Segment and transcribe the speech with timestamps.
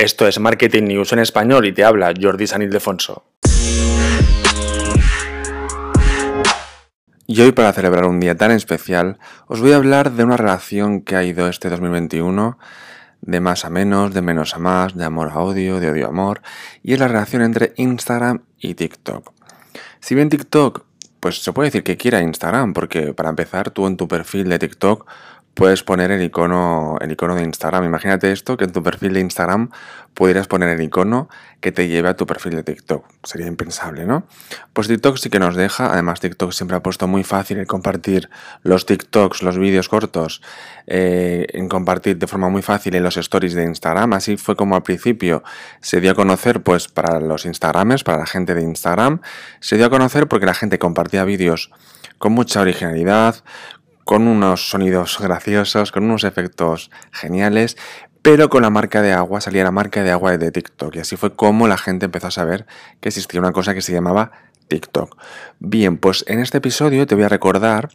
[0.00, 3.22] Esto es Marketing News en español y te habla Jordi San Ildefonso.
[7.26, 11.02] Y hoy para celebrar un día tan especial os voy a hablar de una relación
[11.02, 12.58] que ha ido este 2021
[13.20, 16.08] de más a menos, de menos a más, de amor a odio, de odio a
[16.08, 16.40] amor,
[16.82, 19.34] y es la relación entre Instagram y TikTok.
[20.00, 20.82] Si bien TikTok,
[21.20, 24.58] pues se puede decir que quiera Instagram, porque para empezar tú en tu perfil de
[24.58, 25.06] TikTok
[25.60, 27.84] puedes poner el icono, el icono de Instagram.
[27.84, 29.68] Imagínate esto, que en tu perfil de Instagram
[30.14, 31.28] pudieras poner el icono
[31.60, 33.04] que te lleve a tu perfil de TikTok.
[33.24, 34.26] Sería impensable, ¿no?
[34.72, 35.92] Pues TikTok sí que nos deja.
[35.92, 38.30] Además, TikTok siempre ha puesto muy fácil el compartir
[38.62, 40.40] los TikToks, los vídeos cortos,
[40.86, 44.14] eh, en compartir de forma muy fácil en los stories de Instagram.
[44.14, 45.42] Así fue como al principio
[45.82, 49.20] se dio a conocer, pues, para los Instagramers, para la gente de Instagram.
[49.60, 51.70] Se dio a conocer porque la gente compartía vídeos
[52.20, 53.36] con mucha originalidad,
[54.10, 57.76] con unos sonidos graciosos, con unos efectos geniales,
[58.22, 61.14] pero con la marca de agua salía la marca de agua de TikTok y así
[61.14, 62.66] fue como la gente empezó a saber
[62.98, 64.32] que existía una cosa que se llamaba
[64.66, 65.16] TikTok.
[65.60, 67.90] Bien, pues en este episodio te voy a recordar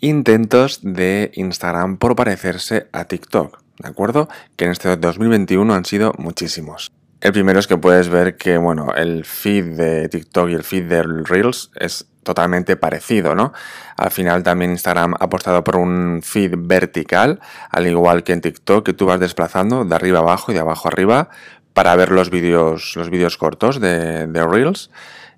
[0.00, 4.30] intentos de Instagram por parecerse a TikTok, ¿de acuerdo?
[4.56, 6.90] Que en este 2021 han sido muchísimos.
[7.20, 10.84] El primero es que puedes ver que, bueno, el feed de TikTok y el feed
[10.84, 13.52] de Reels es totalmente parecido, ¿no?
[13.96, 18.86] Al final también Instagram ha apostado por un feed vertical, al igual que en TikTok,
[18.86, 21.28] que tú vas desplazando de arriba abajo y de abajo arriba
[21.74, 24.90] para ver los vídeos los vídeos cortos de, de Reels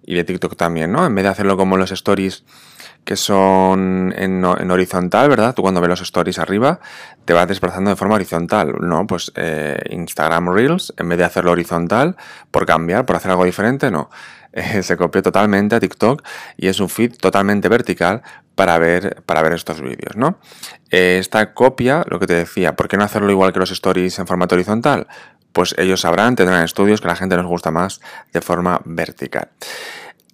[0.05, 1.05] y de TikTok también, ¿no?
[1.05, 2.44] En vez de hacerlo como los stories
[3.05, 5.55] que son en, horizontal, ¿verdad?
[5.55, 6.81] Tú cuando ves los stories arriba
[7.25, 8.75] te vas desplazando de forma horizontal.
[8.81, 12.17] No, pues eh, Instagram Reels, en vez de hacerlo horizontal,
[12.50, 14.11] por cambiar, por hacer algo diferente, no.
[14.55, 16.22] Eh, se copió totalmente a TikTok
[16.59, 18.20] y es un feed totalmente vertical
[18.55, 20.39] para ver, para ver estos vídeos, ¿no?
[20.91, 24.19] Eh, esta copia, lo que te decía, ¿por qué no hacerlo igual que los stories
[24.19, 25.06] en formato horizontal?
[25.55, 28.03] Pues ellos sabrán, tendrán estudios que la gente nos gusta más
[28.34, 29.48] de forma vertical.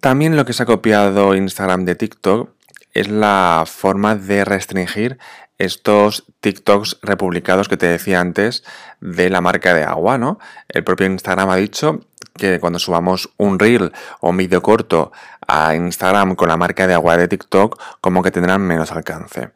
[0.01, 2.58] También lo que se ha copiado Instagram de TikTok
[2.99, 5.19] es la forma de restringir
[5.57, 8.63] estos TikToks republicados que te decía antes
[8.99, 10.37] de la marca de agua, ¿no?
[10.67, 12.01] El propio Instagram ha dicho
[12.35, 15.13] que cuando subamos un reel o un vídeo corto
[15.47, 19.51] a Instagram con la marca de agua de TikTok, como que tendrán menos alcance.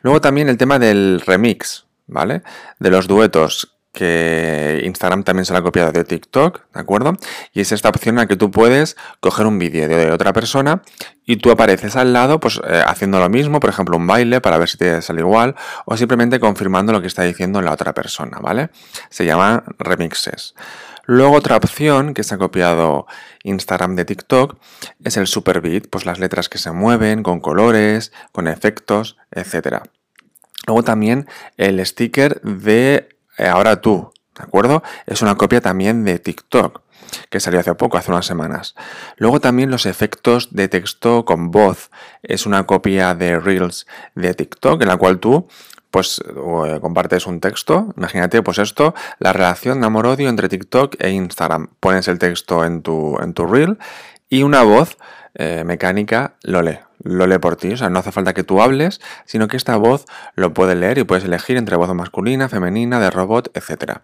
[0.00, 2.42] Luego también el tema del remix, ¿vale?
[2.78, 7.14] De los duetos que Instagram también se la ha copiado de TikTok, ¿de acuerdo?
[7.54, 10.82] Y es esta opción en la que tú puedes coger un vídeo de otra persona
[11.24, 14.58] y tú apareces al lado, pues eh, haciendo lo mismo, por ejemplo, un baile para
[14.58, 18.38] ver si te sale igual, o simplemente confirmando lo que está diciendo la otra persona,
[18.38, 18.68] ¿vale?
[19.08, 20.54] Se llama remixes.
[21.06, 23.06] Luego otra opción que se ha copiado
[23.44, 24.58] Instagram de TikTok
[25.04, 29.84] es el Superbeat, pues las letras que se mueven con colores, con efectos, etc.
[30.66, 31.26] Luego también
[31.56, 34.82] el sticker de ahora tú, ¿de acuerdo?
[35.06, 36.82] Es una copia también de TikTok,
[37.30, 38.74] que salió hace poco, hace unas semanas.
[39.16, 41.90] Luego también los efectos de texto con voz.
[42.22, 45.48] Es una copia de Reels de TikTok, en la cual tú
[45.90, 51.10] pues eh, compartes un texto, imagínate pues esto, la relación de amor-odio entre TikTok e
[51.10, 51.68] Instagram.
[51.80, 53.78] Pones el texto en tu, en tu reel
[54.28, 54.98] y una voz
[55.34, 57.72] eh, mecánica lo lee lo lee por ti.
[57.72, 60.98] O sea, no hace falta que tú hables, sino que esta voz lo puede leer
[60.98, 63.98] y puedes elegir entre voz masculina, femenina, de robot, etc.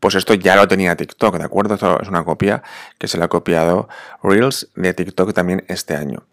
[0.00, 1.74] Pues esto ya lo tenía TikTok, ¿de acuerdo?
[1.74, 2.62] Esto es una copia
[2.98, 3.88] que se le ha copiado
[4.22, 6.24] Reels de TikTok también este año.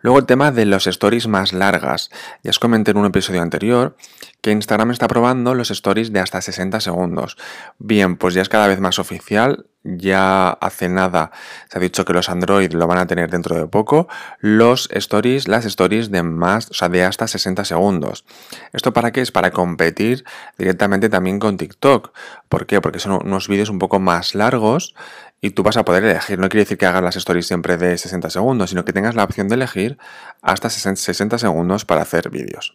[0.00, 2.10] Luego el tema de los stories más largas.
[2.42, 3.96] Ya os comenté en un episodio anterior
[4.40, 7.36] que Instagram está probando los stories de hasta 60 segundos.
[7.78, 9.66] Bien, pues ya es cada vez más oficial.
[9.82, 11.30] Ya hace nada
[11.70, 14.08] se ha dicho que los Android lo van a tener dentro de poco.
[14.38, 18.24] Los stories, las stories de más, o sea, de hasta 60 segundos.
[18.72, 19.22] ¿Esto para qué?
[19.22, 20.24] Es para competir
[20.58, 22.12] directamente también con TikTok.
[22.48, 22.80] ¿Por qué?
[22.80, 24.94] Porque son unos vídeos un poco más largos
[25.40, 26.38] y tú vas a poder elegir.
[26.38, 29.24] No quiere decir que hagas las stories siempre de 60 segundos, sino que tengas la
[29.24, 29.98] opción de elegir
[30.42, 32.74] hasta 60 segundos para hacer vídeos.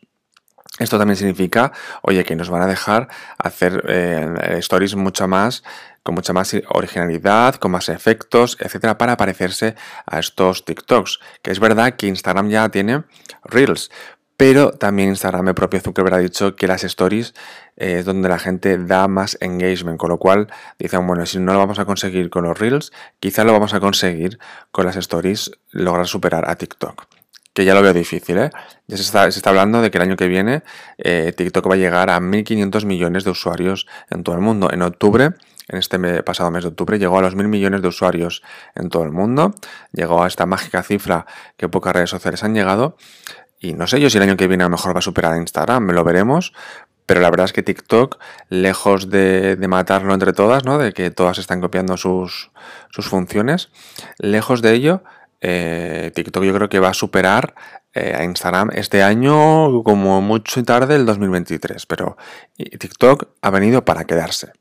[0.78, 1.72] Esto también significa,
[2.02, 5.64] oye, que nos van a dejar hacer eh, stories mucho más,
[6.04, 9.76] con mucha más originalidad, con más efectos, etcétera, para parecerse
[10.06, 11.20] a estos TikToks.
[11.42, 13.04] Que es verdad que Instagram ya tiene
[13.44, 13.90] Reels,
[14.38, 17.34] pero también Instagram, el propio Zuckerberg ha dicho que las stories
[17.78, 20.48] eh, es donde la gente da más engagement, con lo cual
[20.78, 22.92] dicen, bueno, si no lo vamos a conseguir con los Reels,
[23.22, 24.40] quizá lo vamos a conseguir
[24.72, 27.08] con las stories, lograr superar a TikTok
[27.56, 28.50] que ya lo veo difícil, ¿eh?
[28.86, 30.64] Ya se está, hablando de que el año que viene
[30.98, 34.70] eh, TikTok va a llegar a 1.500 millones de usuarios en todo el mundo.
[34.72, 35.32] En octubre,
[35.70, 38.44] en este pasado mes de octubre, llegó a los 1.000 millones de usuarios
[38.76, 39.56] en todo el mundo.
[39.94, 41.26] Llegó a esta mágica cifra
[41.56, 42.98] que pocas redes sociales han llegado.
[43.58, 45.32] Y no sé yo si el año que viene a lo mejor va a superar
[45.32, 46.52] a Instagram, me lo veremos.
[47.06, 48.20] Pero la verdad es que TikTok,
[48.50, 50.78] lejos de, matarlo entre todas, ¿no?
[50.78, 52.52] De que todas están copiando sus,
[52.92, 53.70] funciones,
[54.18, 55.04] lejos de ello,
[55.42, 57.56] eh, TikTok yo creo que va a superar
[57.94, 61.86] eh, a Instagram este año como mucho tarde el 2023.
[61.86, 62.18] Pero
[62.58, 64.52] TikTok ha venido para quedarse.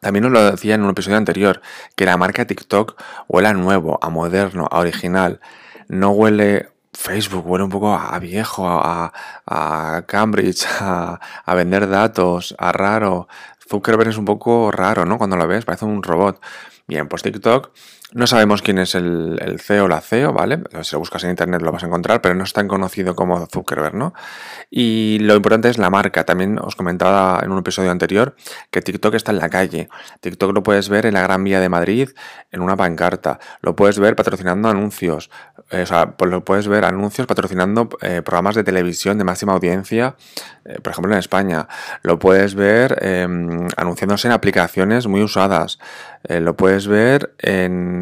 [0.00, 1.60] También os lo decía en un episodio anterior,
[1.94, 5.40] que la marca TikTok huele a nuevo, a moderno, a original.
[5.88, 11.18] No huele Facebook, huele un poco a viejo, a, Cambridge, a,
[11.54, 13.28] vender datos, a raro.
[13.68, 15.18] Zuckerberg es un poco raro, ¿no?
[15.18, 16.40] Cuando lo ves, parece un robot.
[16.86, 17.70] Bien, pues TikTok
[18.12, 20.60] no sabemos quién es el, CEO o la CEO, ¿vale?
[20.82, 23.46] Si lo buscas en internet lo vas a encontrar, pero no es tan conocido como
[23.46, 24.14] Zuckerberg, ¿no?
[24.68, 26.24] Y lo importante es la marca.
[26.24, 28.34] También os comentaba en un episodio anterior
[28.70, 29.88] que TikTok está en la calle.
[30.20, 32.10] TikTok lo puedes ver en la Gran Vía de Madrid,
[32.50, 33.38] en una pancarta.
[33.60, 35.30] Lo puedes ver patrocinando anuncios.
[35.70, 39.52] Eh, o sea, pues lo puedes ver anuncios patrocinando eh, programas de televisión de máxima
[39.52, 40.16] audiencia,
[40.64, 41.68] eh, por ejemplo en España.
[42.02, 45.78] Lo puedes ver em, anunciándose en aplicaciones muy usadas.
[46.28, 47.99] lo puedes ver en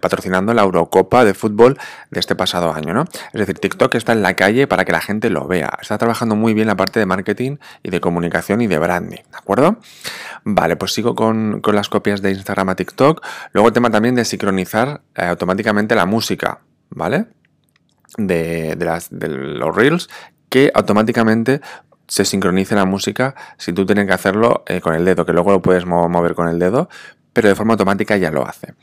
[0.00, 1.78] patrocinando la Eurocopa de fútbol
[2.10, 3.04] de este pasado año, ¿no?
[3.32, 5.70] Es decir, TikTok está en la calle para que la gente lo vea.
[5.80, 9.36] Está trabajando muy bien la parte de marketing y de comunicación y de branding, ¿de
[9.36, 9.78] acuerdo?
[10.44, 13.24] Vale, pues sigo con, las copias de Instagram a TikTok.
[13.52, 16.60] Luego el tema también de sincronizar eh, automáticamente la música,
[16.90, 17.26] ¿vale?
[18.16, 20.08] De, las, de los reels
[20.48, 21.60] que automáticamente
[22.08, 25.52] se sincronice la música si tú tienes que hacerlo eh, con el dedo, que luego
[25.52, 26.88] lo puedes mover con el dedo,
[27.32, 28.74] pero de forma automática ya lo hace.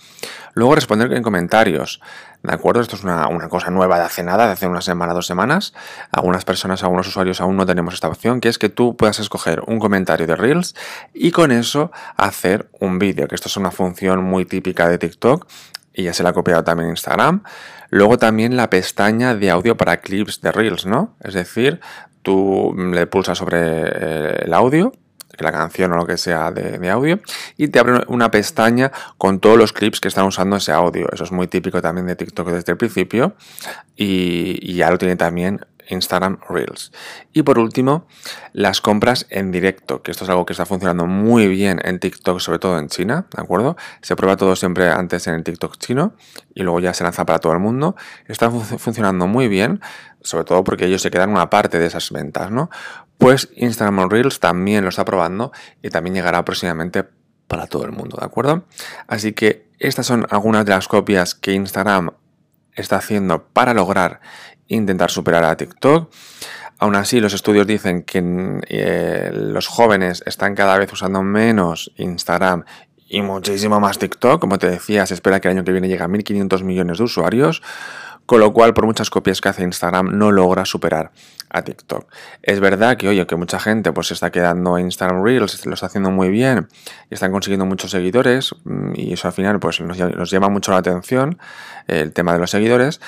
[0.54, 2.02] Luego responder en comentarios,
[2.42, 2.82] ¿de acuerdo?
[2.82, 5.74] Esto es una, cosa nueva de hace nada, de hace una semana, dos semanas.
[6.12, 9.62] Algunas personas, algunos usuarios aún no tenemos esta opción, que es que tú puedas escoger
[9.68, 10.76] un comentario de Reels
[11.14, 15.48] y con eso hacer un vídeo, que esto es una función muy típica de TikTok
[15.94, 17.44] y ya se la ha copiado también Instagram.
[17.90, 21.16] Luego también la pestaña de audio para clips de Reels, ¿no?
[21.22, 21.80] Es decir,
[22.22, 24.94] tú le pulsas sobre eh, el audio
[25.44, 27.20] la canción o lo que sea de, audio,
[27.58, 31.08] y te abre una pestaña con todos los clips que están usando ese audio.
[31.12, 33.36] Eso es muy típico también de TikTok desde el principio,
[33.96, 36.92] y, ya lo tiene también Instagram Reels.
[37.34, 38.08] Y por último,
[38.54, 42.40] las compras en directo, que esto es algo que está funcionando muy bien en TikTok,
[42.40, 43.78] sobre todo en China, ¿de acuerdo?
[44.02, 46.14] Se prueba todo siempre antes en el TikTok chino
[46.54, 47.96] y luego ya se lanza para todo el mundo.
[48.26, 49.82] Está funcionando muy bien,
[50.22, 52.70] sobre todo porque ellos se quedan una parte de esas ventas, ¿no?
[53.18, 55.52] Pues Instagram Reels también lo está probando
[55.82, 57.06] y también llegará próximamente
[57.48, 58.66] para todo el mundo, ¿de acuerdo?
[59.08, 62.12] Así que estas son algunas de las copias que Instagram
[62.74, 64.22] está haciendo para lograr
[64.68, 66.12] intentar superar a TikTok.
[66.80, 68.22] Aún así, los estudios dicen que
[68.68, 72.66] eh, los jóvenes están cada vez usando menos Instagram
[73.10, 74.40] y muchísimo más TikTok.
[74.40, 77.04] Como te decía, se espera que el año que viene llegue a 1.500 millones de
[77.04, 77.62] usuarios
[78.28, 81.12] con lo cual por muchas copias que hace Instagram no logra superar
[81.50, 82.12] a TikTok.
[82.44, 85.74] Es verdad que, oye, que mucha gente pues se está quedando en Instagram Reels, lo
[85.74, 86.68] está haciendo muy bien
[87.10, 90.80] y están consiguiendo muchos seguidores mm, y eso al final pues nos, llama mucho la
[90.80, 91.40] atención
[91.88, 93.00] el tema de los seguidores,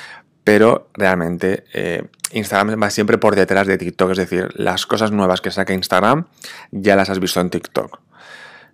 [0.43, 5.41] pero realmente eh, Instagram va siempre por detrás de TikTok, es decir, las cosas nuevas
[5.41, 6.25] que saca Instagram
[6.71, 7.99] ya las has visto en TikTok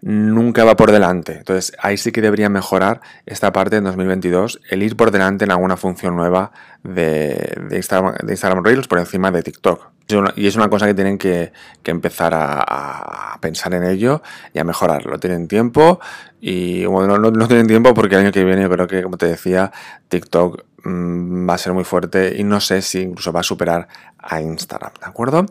[0.05, 1.33] nunca va por delante.
[1.33, 5.51] Entonces ahí sí que debería mejorar esta parte en 2022, el ir por delante en
[5.51, 6.51] alguna función nueva
[6.83, 9.89] de, Instagram, Reels por encima de TikTok.
[10.35, 11.51] Y es una cosa que tienen que,
[11.83, 14.21] empezar a, pensar en ello
[14.53, 15.19] y a mejorarlo.
[15.19, 15.99] Tienen tiempo
[16.39, 19.25] y bueno, no, tienen tiempo porque el año que viene yo creo que, como te
[19.25, 19.71] decía,
[20.09, 23.87] TikTok mm, va a ser muy fuerte y no sé si incluso va a superar
[24.19, 25.47] a Instagram, ¿de acuerdo?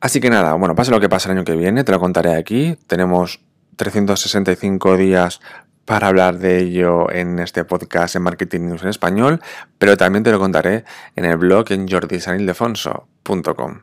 [0.00, 2.34] Así que nada, bueno, pase lo que pase el año que viene, te lo contaré
[2.34, 2.78] aquí.
[2.86, 3.40] Tenemos
[3.76, 5.40] 365 días
[5.84, 9.40] para hablar de ello en este podcast en Marketing News en español,
[9.78, 10.84] pero también te lo contaré
[11.16, 13.80] en el blog en jordisanildefonso.com.